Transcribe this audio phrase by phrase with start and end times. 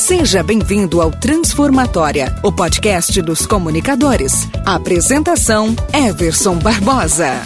[0.00, 4.32] Seja bem-vindo ao Transformatória, o podcast dos comunicadores.
[4.64, 7.42] Apresentação: Everson Barbosa.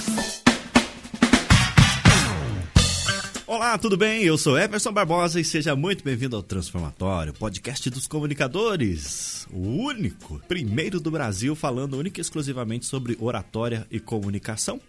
[3.45, 4.23] Olá, tudo bem?
[4.23, 9.49] Eu sou Everson Barbosa e seja muito bem-vindo ao Transformatório, podcast dos comunicadores.
[9.53, 14.81] O único, primeiro do Brasil, falando única e exclusivamente sobre oratória e comunicação.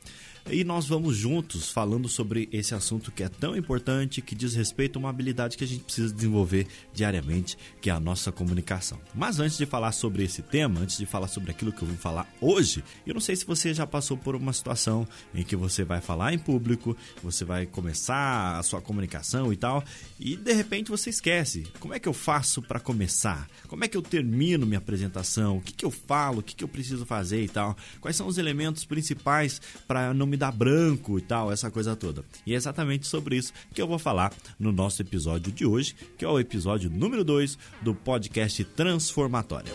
[0.48, 4.98] E nós vamos juntos falando sobre esse assunto que é tão importante, que diz respeito
[4.98, 9.00] a uma habilidade que a gente precisa desenvolver diariamente, que é a nossa comunicação.
[9.16, 11.98] Mas antes de falar sobre esse tema, antes de falar sobre aquilo que eu vou
[11.98, 15.84] falar hoje, eu não sei se você já passou por uma situação em que você
[15.84, 19.84] vai falar em público, você vai começar a sua comunicação e tal,
[20.20, 21.64] e de repente você esquece.
[21.80, 23.50] Como é que eu faço para começar?
[23.67, 25.58] Como é que eu termino minha apresentação?
[25.58, 26.39] O que, que eu falo?
[26.39, 27.75] O que, que eu preciso fazer e tal?
[28.00, 31.95] Quais são os elementos principais para não me me dá branco e tal, essa coisa
[31.95, 32.23] toda.
[32.45, 36.25] E é exatamente sobre isso que eu vou falar no nosso episódio de hoje, que
[36.25, 39.71] é o episódio número 2 do podcast Transformatória.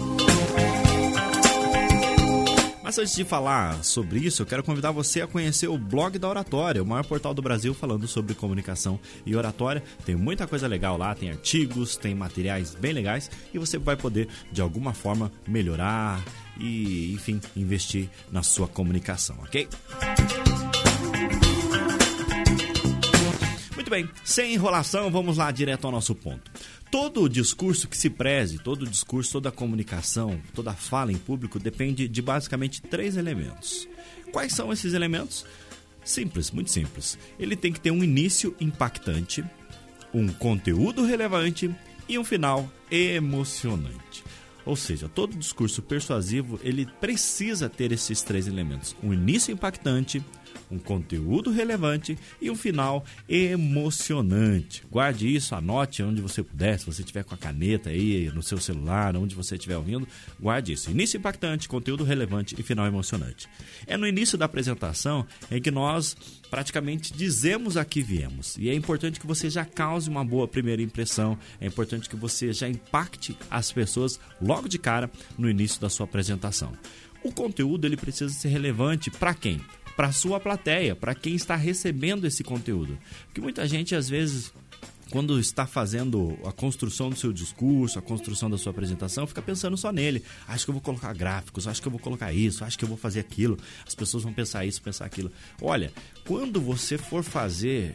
[2.82, 6.28] Mas antes de falar sobre isso, eu quero convidar você a conhecer o blog da
[6.28, 9.82] Oratória, o maior portal do Brasil falando sobre comunicação e oratória.
[10.04, 14.28] Tem muita coisa legal lá, tem artigos, tem materiais bem legais e você vai poder
[14.50, 16.20] de alguma forma melhorar
[16.58, 19.68] e, enfim, investir na sua comunicação, ok?
[23.90, 26.48] Muito bem, sem enrolação, vamos lá direto ao nosso ponto.
[26.92, 32.22] Todo discurso que se preze, todo discurso, toda comunicação, toda fala em público depende de
[32.22, 33.88] basicamente três elementos.
[34.30, 35.44] Quais são esses elementos?
[36.04, 37.18] Simples, muito simples.
[37.36, 39.44] Ele tem que ter um início impactante,
[40.14, 41.68] um conteúdo relevante
[42.08, 44.22] e um final emocionante.
[44.64, 50.22] Ou seja, todo discurso persuasivo ele precisa ter esses três elementos: um início impactante,
[50.70, 54.84] um conteúdo relevante e um final emocionante.
[54.90, 58.58] Guarde isso, anote onde você puder, se você tiver com a caneta aí no seu
[58.58, 60.06] celular, onde você estiver ouvindo,
[60.38, 60.90] guarde isso.
[60.90, 63.48] Início impactante, conteúdo relevante e final emocionante.
[63.86, 66.16] É no início da apresentação em que nós
[66.50, 68.56] praticamente dizemos a que viemos.
[68.58, 72.52] E é importante que você já cause uma boa primeira impressão, é importante que você
[72.52, 76.72] já impacte as pessoas logo de cara no início da sua apresentação.
[77.22, 79.60] O conteúdo ele precisa ser relevante para quem?
[80.00, 82.98] Para a sua plateia, para quem está recebendo esse conteúdo.
[83.26, 84.50] Porque muita gente às vezes
[85.10, 89.76] quando está fazendo a construção do seu discurso, a construção da sua apresentação, fica pensando
[89.76, 90.24] só nele.
[90.48, 92.88] Acho que eu vou colocar gráficos, acho que eu vou colocar isso, acho que eu
[92.88, 93.58] vou fazer aquilo.
[93.86, 95.30] As pessoas vão pensar isso, pensar aquilo.
[95.60, 95.92] Olha,
[96.26, 97.94] quando você for fazer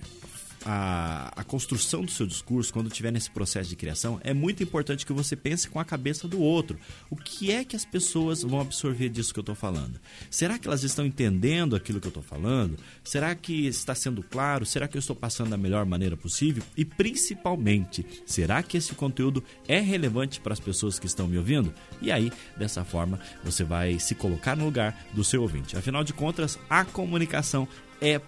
[0.66, 5.06] a, a construção do seu discurso, quando estiver nesse processo de criação, é muito importante
[5.06, 6.80] que você pense com a cabeça do outro.
[7.10, 10.00] O que é que as pessoas vão absorver disso que eu estou falando?
[10.30, 12.78] Será que elas estão entendendo aquilo que eu estou falando?
[13.04, 14.66] Será que está sendo claro?
[14.66, 16.64] Será que eu estou passando da melhor maneira possível?
[16.76, 21.72] E principalmente, será que esse conteúdo é relevante para as pessoas que estão me ouvindo?
[22.02, 25.78] E aí, dessa forma, você vai se colocar no lugar do seu ouvinte.
[25.78, 27.68] Afinal de contas, a comunicação
[28.02, 28.20] é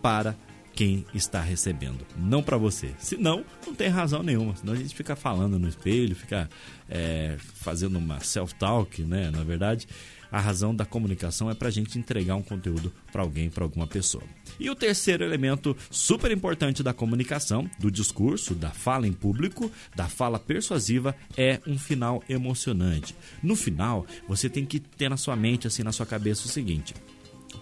[0.00, 0.34] para
[0.78, 2.94] quem está recebendo, não para você.
[3.00, 4.54] Senão, não tem razão nenhuma.
[4.54, 6.48] Senão a gente fica falando no espelho, fica
[6.88, 9.28] é, fazendo uma self-talk, né?
[9.28, 9.88] Na verdade,
[10.30, 13.88] a razão da comunicação é para a gente entregar um conteúdo para alguém, para alguma
[13.88, 14.22] pessoa.
[14.60, 20.06] E o terceiro elemento super importante da comunicação, do discurso, da fala em público, da
[20.06, 23.16] fala persuasiva, é um final emocionante.
[23.42, 26.94] No final, você tem que ter na sua mente, assim, na sua cabeça o seguinte: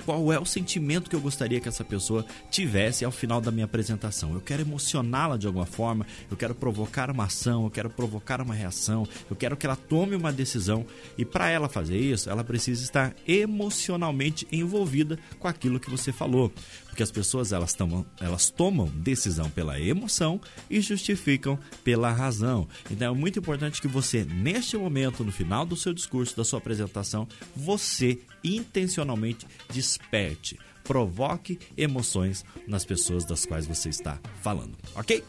[0.04, 3.64] qual é o sentimento que eu gostaria que essa pessoa tivesse ao final da minha
[3.64, 4.32] apresentação.
[4.34, 8.54] Eu quero emocioná-la de alguma forma, eu quero provocar uma ação, eu quero provocar uma
[8.54, 10.86] reação, eu quero que ela tome uma decisão.
[11.16, 16.52] E para ela fazer isso, ela precisa estar emocionalmente envolvida com aquilo que você falou.
[16.86, 22.66] Porque as pessoas elas tomam, elas tomam decisão pela emoção e justificam pela razão.
[22.90, 26.58] Então é muito importante que você, neste momento, no final do seu discurso, da sua
[26.58, 35.22] apresentação, você intencionalmente desperte, provoque emoções nas pessoas das quais você está falando, ok?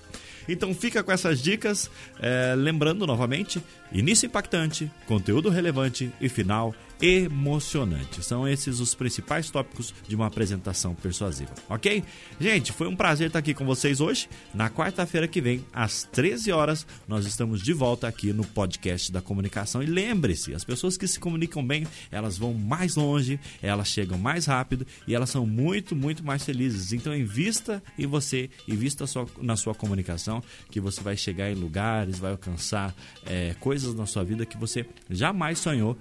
[0.48, 1.92] Então fica com essas dicas,
[2.22, 8.24] é, lembrando novamente, início impactante, conteúdo relevante e final emocionante.
[8.24, 12.04] São esses os principais tópicos de uma apresentação persuasiva, ok?
[12.40, 14.28] Gente, foi um prazer estar aqui com vocês hoje.
[14.54, 19.22] Na quarta-feira que vem, às 13 horas, nós estamos de volta aqui no podcast da
[19.22, 19.82] comunicação.
[19.84, 24.46] E lembre-se, as pessoas que se comunicam bem, elas vão mais longe, elas chegam mais
[24.46, 26.94] rápido e elas são muito, muito mais felizes.
[26.94, 29.06] Então, invista em você, invista
[29.42, 32.96] na sua comunicação, que você vai chegar em lugares, vai alcançar
[33.26, 35.98] é, coisas na sua vida que você jamais sonhou